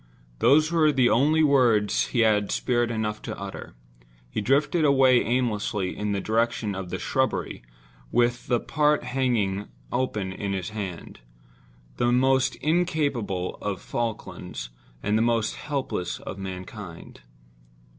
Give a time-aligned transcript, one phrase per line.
[0.39, 3.75] Those were the only words he had spirit enough to utter.
[4.31, 7.61] He drifted away aimlessly in the direction of the shrubbery,
[8.11, 14.71] with the part hanging open in his hand—the most incapable of Falklands,
[15.03, 17.21] and the most helpless of mankind.